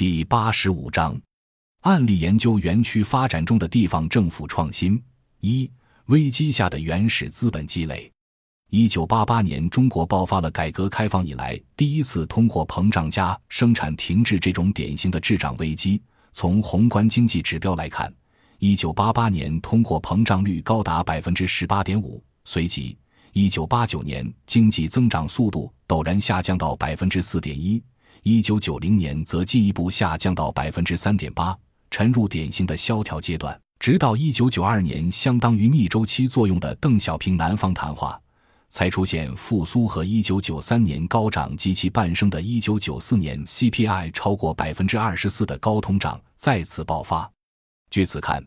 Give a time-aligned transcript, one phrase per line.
[0.00, 1.14] 第八十五章，
[1.80, 4.98] 案例研究园区发展中的地方政府创新。
[5.40, 5.70] 一、
[6.06, 8.10] 危机下的原始资本积累。
[8.70, 16.00] 一九八八年，中国爆发了改革开放以来第一次通货膨胀加生产停滞这种典型的滞胀危机。
[16.32, 18.10] 从宏观经济指标来看，
[18.58, 22.96] 一九八八年通货膨胀率高达百分之十八点五，随即。
[23.34, 27.78] 一九八九年，经济增长速度陡然下降到百分之四点一；
[28.22, 31.56] 一九九零年则进一步下降到百分之三点八，
[31.90, 33.58] 沉入典型的萧条阶段。
[33.78, 38.20] 直到一九九二年，相当于逆周期作用的邓小平南方谈话，
[38.68, 47.30] 才出现复苏和一九九三年高涨及其伴生的一九九四年 CPI 超过百分之二十四的高通胀再次爆发。
[47.90, 48.44] 据此看，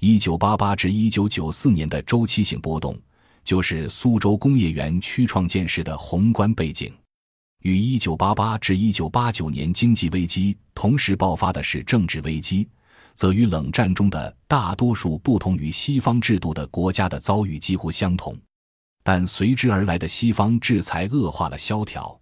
[0.00, 2.94] 一九八八至一九九四年的周期性波动。
[3.42, 6.90] 就是苏州工业园区创建时的宏观背景，
[7.64, 12.68] 与1988至1989年经济危机同时爆发的是政治危机，
[13.14, 18.36] 则与冷战中的大多数不同于西方制度的国家的遭遇几乎相同。
[19.02, 22.20] 但随之而来的西方制裁恶化了萧条，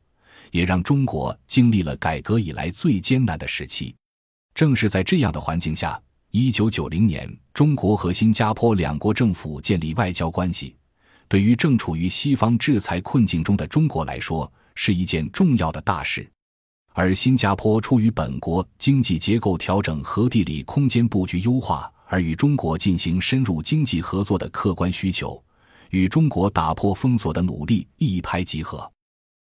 [0.53, 3.93] 也让中国经历了改革以来最艰难的时期。
[4.55, 6.01] 正是在这样的环境下
[6.31, 10.77] ，1990年，中国和新加坡两国政府建立外交关系。
[11.27, 16.29] 对于正处于西方制裁困境中的中国来说，是一件重要的大事。
[16.95, 25.43] 而新加坡出于本国经济结构调整和地理空间布局优化而与中国进行深入经济合作的客观需求，
[25.89, 28.91] 与中国打破封锁的努力一拍即合。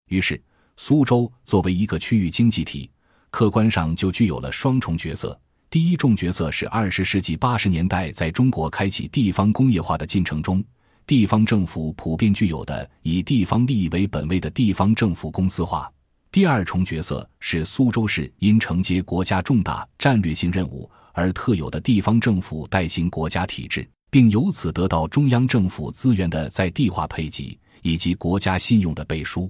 [0.10, 0.42] 于是，
[0.76, 2.90] 苏州作为一个区域经济体，
[3.30, 5.40] 客观上就具有了双重角色。
[5.70, 10.64] 第一重角色是二十世纪八十年代在中国开启地方工业化的进程中。
[11.08, 15.90] 地方政府普遍具有的以地方利益为本位的地方政府公司化。
[16.30, 29.50] 第二重角色是苏州市因承接国家重大战略性任务而特有的地方政府代行国家体制，并由此得到中央政府资源的在地化配给以及国家信用的背书。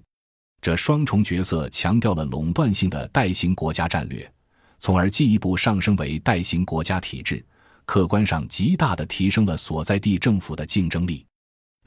[0.61, 4.31] 这双重角色强调了垄断性的代行国家战略，
[4.77, 7.43] 从而进一步上升为代行国家体制，
[7.85, 11.25] 客观上极大地提升了所在地政府的竞争力。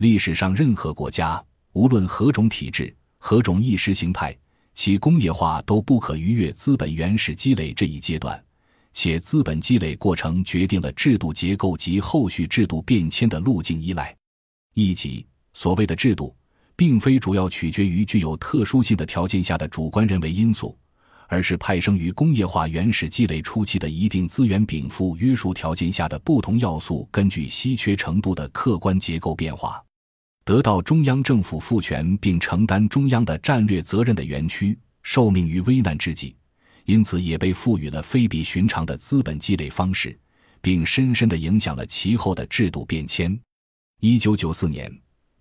[0.00, 1.44] 历史上，任何国家，
[1.75, 4.34] 无论何种体制、何种意识形态，
[4.72, 8.43] 其工业化都不可逾越资本原始积累这一阶段，
[8.94, 14.16] 且资本积累过程决定了制度结构及后续制度变迁的路径依赖。
[14.72, 16.34] 一级所谓的制度，
[16.75, 20.75] 并非主要取决于具有特殊性的条件下的主观人为因素，
[21.28, 29.78] 而是派生于工业化原始积累初期的一定资源禀赋约束条件下的不同要素根据稀缺程度的客观结构变化。
[30.45, 36.34] 得到中央政府赋权并承担中央的战略责任的园区，受命于危难之际，
[36.84, 40.19] 因此也被赋予了非比寻常的资本积累方式，
[40.61, 43.39] 并深深地影响了其后的制度变迁。
[44.00, 44.91] 一九九四年，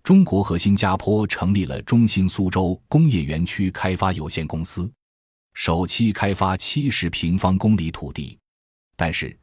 [0.02, 4.90] 中国和新加坡成立了中新苏州工业园区开发有限公司，
[5.54, 8.38] 首期开发七十平方公里土地。
[8.96, 9.36] 但是，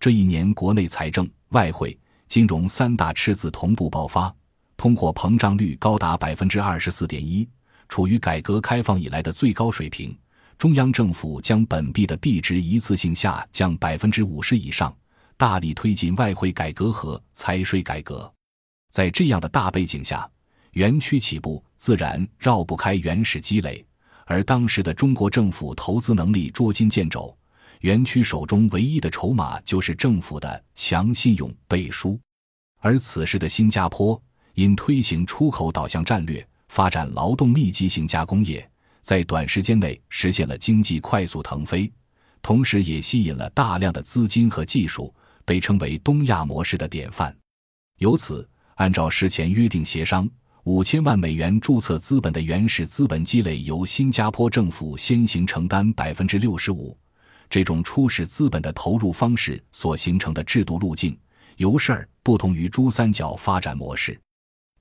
[0.00, 1.96] 这一年国内财政、外汇、
[2.28, 4.34] 金融三大赤字同步爆发。
[4.82, 7.48] 通货膨胀率高达百分之二十四点一，
[7.88, 10.12] 处于改革开放以来的最高水平。
[10.58, 14.92] 中央政府将本币的币值一次性下降百分之五十以上，
[15.36, 18.28] 大力推进外汇改革和财税改革。
[18.90, 20.28] 在这样的大背景下，
[20.72, 23.86] 园区起步自然绕不开原始积累。
[24.26, 27.32] 而当时的中国政府投资能力捉襟见肘，
[27.82, 32.18] 园区手中唯一的筹码就是政府的强信用背书。
[32.80, 34.20] 而此时的新加坡。
[34.54, 38.68] 因推行出口导向战略，发展劳动密集型加工业，
[39.00, 41.90] 在短时间内实现了经济快速腾飞，
[42.42, 45.14] 同时也吸引了大量的资金和技术，
[45.44, 47.34] 被称为东亚模式的典范。
[47.98, 50.28] 由此，按照事前约定协商，
[50.64, 56.96] 五千万美元注册资本的原始资本积累由新加坡政府先行承担百分之六十五。
[57.48, 61.18] 这种初始资本的投入方式所形成的制度路径，
[61.56, 64.18] 由事儿不同于珠三角发展模式。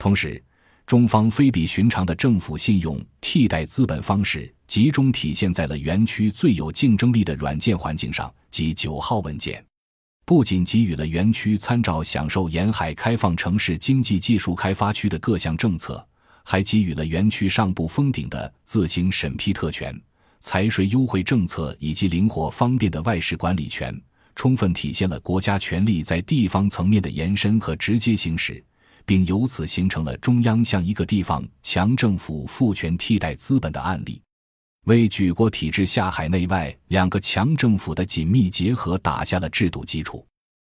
[0.01, 0.43] 同时，
[0.87, 9.63] 中方非比寻常的政府信用替代资本方式，集中体现在了园区最有竞争力的软件环境上，即九号文件。
[10.25, 16.03] 不仅给予了园区参照享受沿海开放城市经济技术开发区的各项政策，
[16.43, 19.95] 还给予了园区上不封顶的自行审批特权、
[20.39, 23.95] 财税优惠政策以及灵活方便的外事管理权，
[24.35, 28.63] 充分体现了国家权力在地方层面的延伸和直接行使。
[29.05, 34.21] 并由此形成了中央向一个地方强政府赋权替代资本的案例。
[34.85, 40.25] 为举国体制下海内外两个强政府的紧密结合打下了制度基础。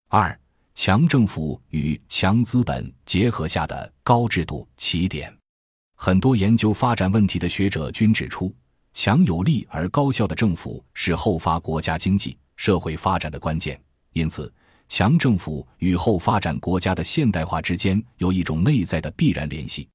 [0.10, 0.40] 二、
[0.76, 5.36] 强政府与强资本结合下的高制度起点。
[5.96, 8.54] 很多研究发展问题的学者均指出，
[8.94, 13.82] 强有力而高效的政府是后发国家经济社会发展的关键。
[14.14, 14.54] 因此，
[14.88, 19.88] 强政府与后发展国家的现代化之间有一种内在的必然联系。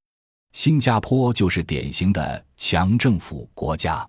[0.52, 4.06] 新加坡就是典型的强政府国家。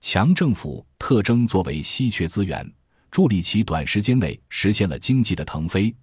[0.00, 2.70] 强政府特征作为稀缺资源，
[3.10, 5.94] 助力其短时间内实现了经济的腾飞。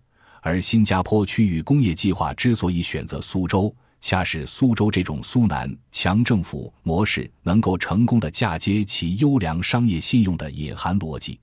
[0.42, 11.40] 而新加坡区域工业计划之所以选择苏州，恰是苏州这种苏南强政府模式能够成功的嫁接其优良商业信用的隐含逻辑。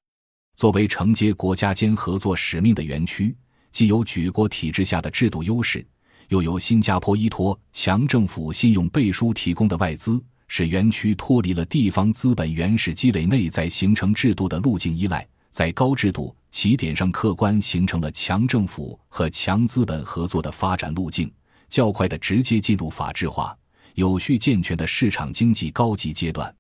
[0.59, 3.33] 作为承接国家间合作使命的园区，
[3.71, 5.87] 既有举国体制下的制度优势。
[6.31, 21.33] 又由新加坡依托强政府信用背书提供的外资，使园区脱离了地方资本原始积累内在形成制度的路径依赖，在高制度起点上客观形成了强政府和强资本合作的发展路径，
[21.69, 23.57] 较快的直接进入法治化、
[23.95, 26.53] 有序健全的市场经济高级阶段，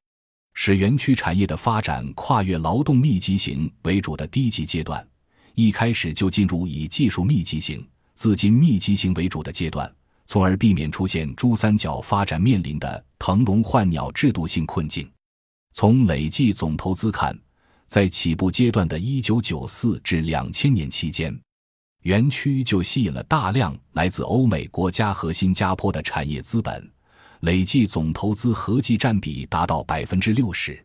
[0.61, 5.07] 使园区产业的发展跨越劳动密集型为主的低级阶段，
[5.55, 7.87] 一开始就进入以技术密集型。
[8.17, 9.89] 资金密集型为主的阶段，
[10.27, 15.09] 从而避免出现珠三角发展面临的腾笼换鸟制度性困境。
[15.75, 17.39] 从累计总投资看，
[17.87, 21.41] 在起步阶段的1994至2000年期间，
[22.03, 26.91] 园区就吸引了大量来自欧美国家和新加坡的产业资本，
[27.40, 30.82] 累计总投资合计占比达到百分之六十。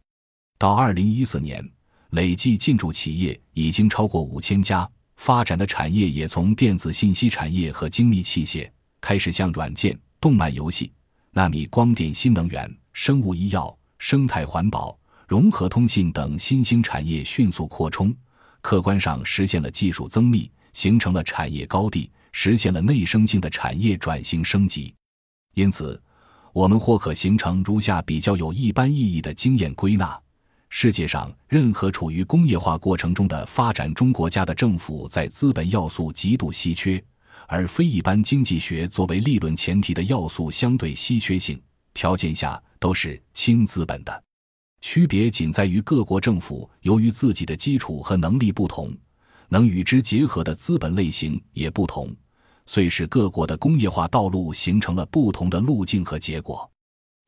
[0.57, 1.71] 到2014年，
[2.11, 4.89] 累计进驻企业已经超过五千家。
[5.15, 8.69] 发展的产业也从电子信息产业和精密器械，
[8.99, 10.91] 开始向软件、动漫游戏、
[11.31, 14.97] 纳米光电、新能源、生物医药、生态环保、
[15.27, 18.13] 融合通信等新兴产业迅速扩充，
[18.61, 24.93] 客观上实现了技术增密，形成了产业高地，实现了内生性的产业转型升级。
[25.53, 26.01] 因此，
[26.53, 30.17] 我们或可形成如下比较有一般意义的经验归纳。
[30.69, 37.03] 世界上任何处于工业化过程中的发展中国家的政府，在资本要素极度稀缺，
[37.47, 41.59] 而非一般经济学作为立论前提的要素相对稀缺性
[41.93, 44.23] 条件下，都是轻资本的。
[44.81, 48.95] 区别仅在于各国政府由于自己的基础和能力不同，
[49.49, 52.15] 能与之结合的资本类型也不同，
[52.65, 56.69] 遂使各国的工业化道路形成了不同的路径和结果。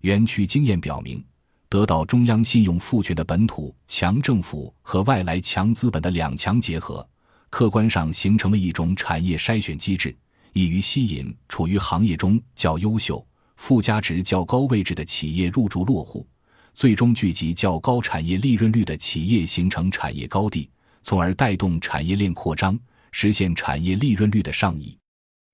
[0.02, 1.24] 园区经验表明。
[1.68, 7.06] 得到中央信用赋权的本土强政府和外来强资本的两强结合，
[7.50, 10.16] 客观上形成了一种产业筛选机制，
[10.54, 13.26] 易于吸引处于行业中较优秀、
[13.58, 16.26] 附加值较高位置的企业入驻落户，
[16.74, 20.70] 最终聚集较高产业利润率的企业，形成产业高地，
[21.02, 22.80] 从而带动产业链扩张，
[23.12, 24.98] 实现产业利润率的上移。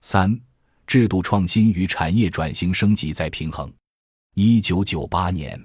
[0.01, 0.39] 三、
[0.88, 3.71] 制度创新与产业转型升级在平衡。
[4.36, 5.59] 一九九八年。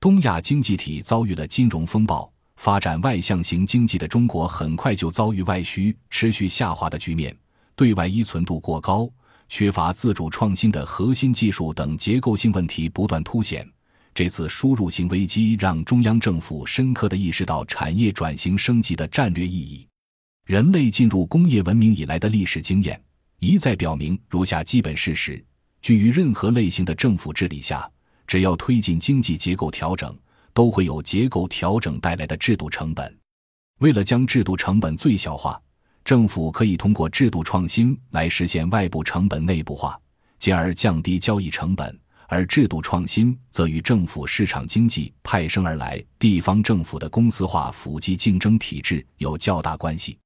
[0.00, 7.36] 东亚经济体遭遇了金融风暴，发展外向型经济的中国很快就遭遇外需持续下滑的局面，
[7.74, 9.10] 对外依存度过高，
[9.48, 13.68] 缺乏自主创新的核心技术等结构性问题不断凸显。
[14.14, 19.86] 这次输入型危机让中央政府深刻地意识到产业转型升级的战略意义。
[20.46, 23.00] 人类进入工业文明以来的历史经验
[23.40, 25.42] 一再表明如下基本事实：
[25.80, 27.88] 居于任何类型的政府治理下。
[28.26, 30.14] 只要推进经济结构调整，
[30.52, 33.16] 都会有结构调整带来的制度成本。
[33.78, 35.58] 为了将制度成本最小化，
[36.04, 39.98] 政府可以通过制度创新来实现外部成本内部化，
[40.38, 41.98] 进而降低交易成本。
[42.26, 50.18] 而制度创新则与政府市场经济派生而来、地方政府的公司化辅机竞争体制有较大关系。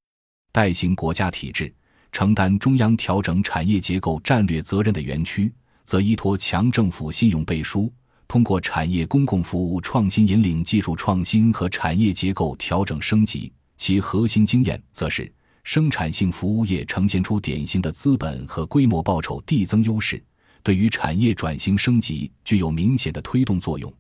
[0.51, 1.73] 代行国家体制、
[2.13, 5.53] 承担中央调整产业结构战略责任的园区。
[5.85, 7.93] 则依托强政府信用背书，
[8.29, 13.53] 通过产业公共服务创新引领技术创新和产业结构调整升级。
[13.77, 15.31] 其核心经验则是
[15.65, 20.23] 生产性服务业呈现出典型的资本和规模报酬递增优势，
[20.63, 23.93] 对于产业转型升级具有明显的推动作用，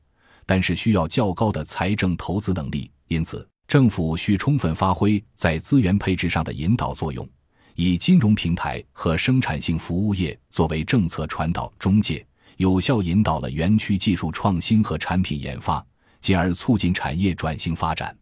[0.47, 2.89] 但是需要较高的财政投资能力。
[3.09, 7.29] 因此，政府需充分发挥在资源配置上的引导作用。
[7.75, 12.25] 以金融平台和生产性服务业作为政策传导中介，
[12.59, 15.85] 有效引导了园区技术创新和产品研发，
[16.21, 18.17] 进而促进产业转型发展。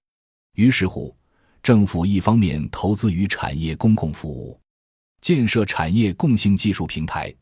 [0.55, 1.15] 于是乎，
[1.63, 4.59] 政府一方面投资于产业公共服务，
[5.21, 7.35] 建设产业共性技术平台，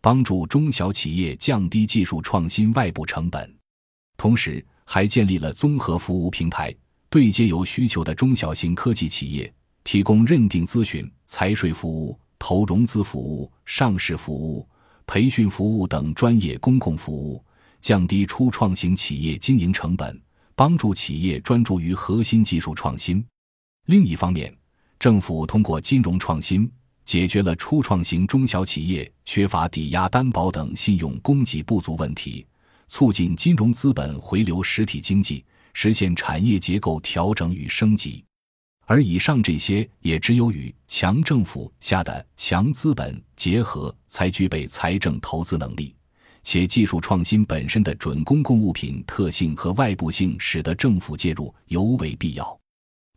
[0.00, 3.44] 帮助中小企业降低技术创新外部成本；
[4.16, 6.74] 同时，还建立了综合服务平台，
[7.10, 9.52] 对接有需求的中小型科技企业，
[9.86, 14.68] 提供认定咨询、财税服务、投融资服务、上市服务、
[15.06, 17.40] 培训服务等专业公共服务，
[17.80, 20.20] 降低初创型企业经营成本，
[20.56, 23.24] 帮助企业专注于核心技术创新。
[23.84, 24.52] 另一方面，
[24.98, 26.68] 政府通过金融创新，
[27.04, 32.44] 解决了初创型中小企业缺乏抵押担保等信用供给不足问题，
[32.88, 38.24] 促进金融资本回流实体经济，实现产业结构调整与升级。
[38.88, 45.92] 而以上这些，也只有与强政府下的强资本结合，才具备财政投资能力。
[46.44, 52.56] 且技术创新本身的准公共物品特性和外部性，使得政府介入尤为必要。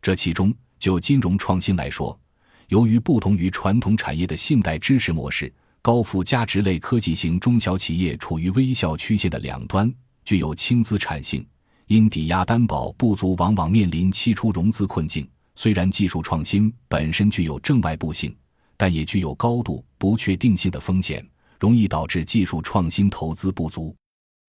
[0.02, 2.18] 这其中，就金融创新来说，
[2.66, 9.88] 由于不同于传统产业的信贷支持模式，高附加值类科技型中小企业处于微笑曲线的两端，
[10.24, 11.46] 具有轻资产性，
[11.86, 15.24] 因抵押担保不足，往往面临期初融资困境。
[15.54, 18.34] 虽然技术创新本身具有正外部性，
[18.76, 21.26] 但也具有高度不确定性的风险，
[21.58, 23.94] 容易导致技术创新投资不足。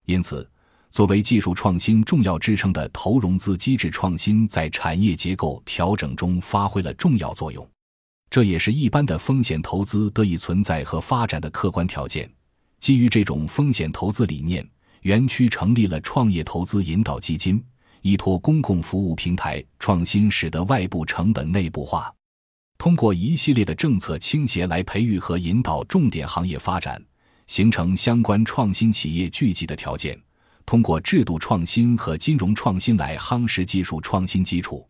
[0.05, 0.49] 因此，
[0.89, 7.67] 作为技术创新重要支撑的投融资机制创新，在产业结构调整中发挥了重要作用。
[8.29, 12.31] 这也是一般的风险投资得以存在和发展的客观条件。
[12.79, 14.67] 基于这种风险投资理念，
[15.01, 17.63] 园区成立了创业投资引导基金，
[18.01, 22.13] 依托公共服务平台创新，使得外部成本内部化。
[22.77, 26.99] 通过一系列的政策倾斜来培育和引导重点行业发展，
[27.47, 30.19] 形成相关创新企业聚集的条件。
[30.65, 34.87] 通过制度创新和金融创新来夯实技术创新基础，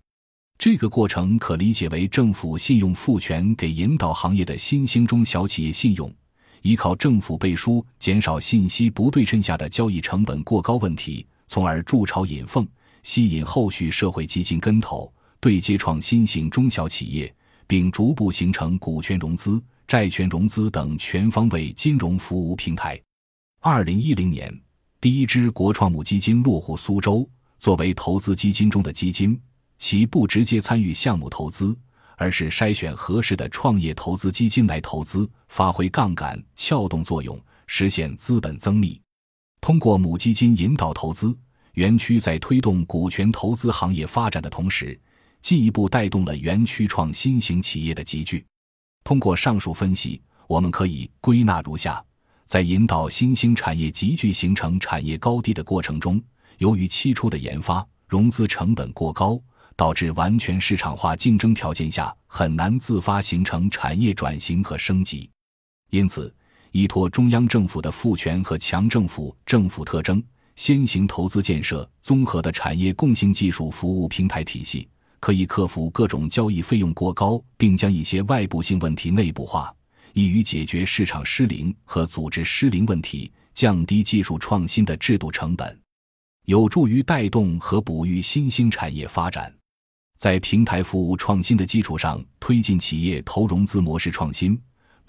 [0.57, 6.13] 这个过程可理解为政府信用赋权给引导行业的新兴中小企业信用，
[6.61, 12.67] 依靠政府背书，减少信息不对称下的交易成本过高问题，从而筑巢引凤，
[13.03, 17.33] 吸引后续社会基金跟投，对接创新型中小企业，
[17.67, 23.01] 并逐步形成股权融资、债权融资等全方位金融服务平台。
[23.59, 24.53] 二零一零年。
[24.99, 27.27] 第一支国创母基金落户苏州，
[27.57, 29.41] 作为投资基金中的基金，
[29.79, 31.75] 其不直接参与项目投资，
[32.17, 39.01] 而是筛选合适的创业投资基金来投资，发挥杠杆撬动作用，实现资本增密。
[39.59, 41.35] 通过母基金引导投资，
[41.73, 44.99] 园区在推动股权投资行业发展的同时，
[45.41, 48.45] 进一步带动了园区创新型企业的集聚。
[49.03, 52.03] 通过上述分析，我们可以归纳如下。
[52.45, 56.21] 在引导新兴产业集聚形成产业高地的过程中，
[56.57, 59.41] 由于期初的研发融资成本过高，
[59.77, 65.29] 导致完全市场化竞争条件下很难自发形成产业转型和升级。
[65.91, 66.33] 因此，
[66.71, 70.21] 依托中央政府的赋权和强政府政府特征，
[70.55, 74.87] 先行投资建设综合的产业共性技术服务平台体系，
[75.19, 79.73] 可以克服各种交易费用过高，并将一些外部性问题内部化。
[80.13, 85.79] 易于解决市场失灵和组织失灵问题，降低技术创新的制度成本，
[86.45, 89.53] 有助于带动和哺育新兴产业发展。
[90.17, 94.61] 在平台服务创新的基础上，推进企业投融资模式创新，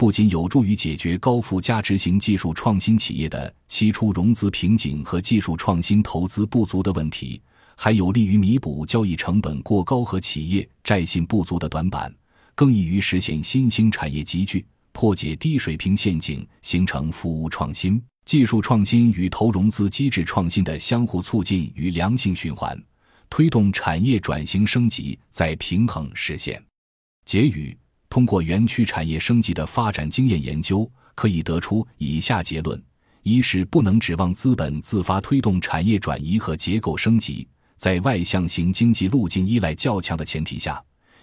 [0.03, 7.41] 不仅有助于解决高附加值型技术创新企业的期初融资瓶颈和技术创新投资不足的问题，
[7.77, 12.13] 还有利于弥补交易成本过高和企业债信不足的短板，
[12.53, 14.65] 更易于实现新兴产业集聚。
[14.91, 22.77] 破解低水平陷阱，形成服务创新、技术创新与投融资机制创新的相互促进与良性循环，
[23.29, 26.61] 推动产业转型升级再平衡实现。
[27.23, 27.77] 结语：
[28.13, 32.79] 通过园区产业升级的发展经验研究，可以得出以下结论：
[33.23, 40.79] 一是不能指望资本自发推动产业转移和结构升级，在外向型经济路径依赖较强的前提下。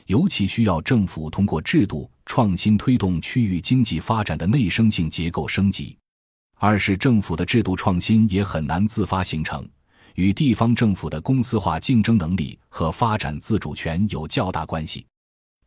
[0.06, 5.96] 尤其需要政府通过制度创新推动区域经济发展的内生性结构升级。
[6.56, 9.64] 二是政府的制度创新也很难自发形成，
[10.16, 15.06] 与地方政府的公司化竞争能力和发展自主权有较大关系。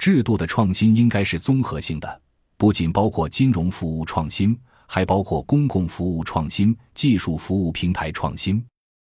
[0.03, 2.21] 制度的创新应该是综合性的，
[2.57, 4.53] 不仅包括金融服务创新，
[4.85, 8.61] 还包括公共服务创新、技术服务平台创新。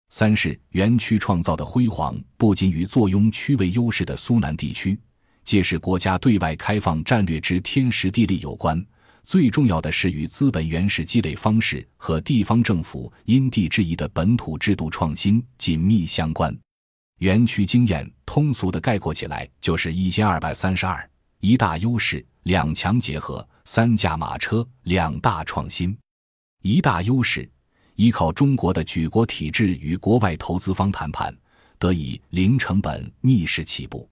[0.08, 4.98] 三是园区创造的辉煌，不仅与坐拥区位优势的苏南地区。
[5.44, 8.82] 皆是国家对外开放战略之天时地利有关，
[9.24, 16.58] 最重要的是与资本原始积累方式和地方政府因地制宜的本土制度创新紧密相关。
[17.18, 21.08] 园区经验通俗的概括起来，就是一千二百三十二
[21.40, 25.96] 一大优势，两强结合，三驾马车，两大创新。
[26.62, 27.48] 一大优势，
[27.96, 31.36] 依靠中国的举国体制与国外投资方谈判，
[31.78, 34.08] 得以零成本逆势起步。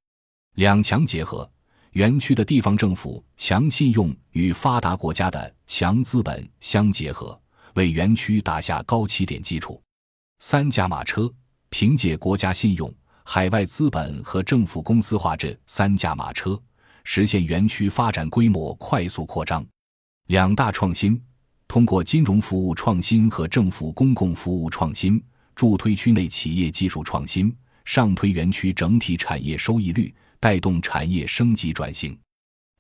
[0.54, 1.48] 两强结合，
[1.92, 7.40] 园区的地方政府强信用与发达国家的强资本相结合，
[7.74, 9.80] 为园区打下高起点基础。
[10.40, 11.32] 三驾马车
[11.78, 12.90] 凭借国家信用、
[13.22, 16.58] 海外资本和政府公司化这三驾马车，
[17.04, 19.62] 实现园区发展规模快速扩张。
[20.28, 21.22] 两大创新，
[21.68, 25.22] 通过金融服务创新和政府公共服务创新，
[25.54, 27.54] 助推区内企业技术创新，
[27.84, 32.18] 上推园区整体产业收益率，带动产业升级转型。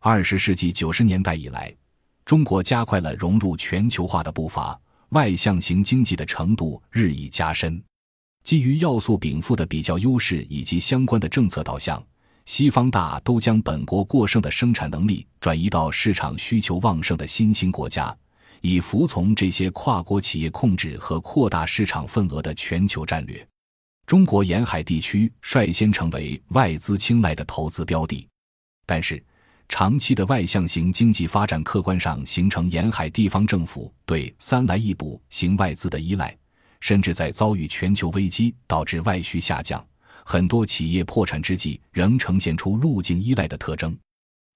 [0.00, 1.70] 二十世纪九十年代以来，
[2.24, 7.78] 中国加快了融入全球化的步伐，外向型经济的程度日益加深。
[8.46, 12.00] 基于要素禀赋的比较优势以及相关的政策导向。
[12.44, 18.16] 西方大都将本国过剩的生产能力转移到市场需求旺盛的新兴国家，
[18.60, 23.44] 以服从这些跨国企业控制和扩大市场份额的全球战略。
[24.06, 28.28] 中国沿海地区率先成为外资青睐的投资标的，
[28.86, 29.20] 但是
[29.68, 36.32] 长期的外向型经济发展客观上形成沿海地方政府对“三来一补”型外资的依赖，
[36.80, 39.84] 甚至在遭遇全球危机导致外需下降。
[40.24, 43.96] 很多企业破产之际，仍呈现出路径依赖的特征。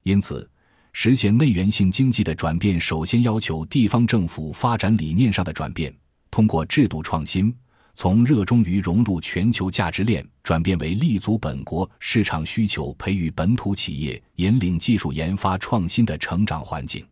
[0.02, 0.48] 因此，
[0.92, 5.94] 实现内源性经济的转变，首先要求地方政府发展理念上的转变，
[6.30, 7.54] 通过制度创新，
[7.94, 17.06] 从热衷于融入全球价值链，转变为立足本国市场需求，培育本土企业，引领技术研发创新的成长环境。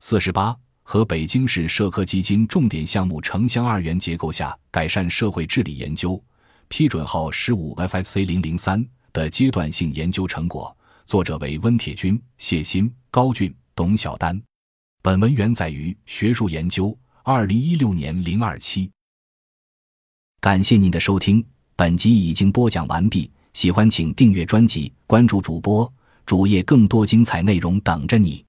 [0.00, 0.54] 四十八
[0.88, 6.22] 和北京市社科基金重点项目城乡二元结构下改善社会治理研究。
[6.68, 10.74] 批准号十五 FSC 零零三的阶段性研究成果，
[11.04, 14.40] 作者为温铁军、谢鑫、高俊、董晓丹。
[15.02, 18.88] 本文原载于学术研究，二零一六年零二七。
[20.40, 23.28] 感谢您的收听，本集已经播讲完毕。
[23.54, 25.92] 喜欢请订阅专辑，关注主播
[26.24, 28.45] 主页，更多精彩内容等着你。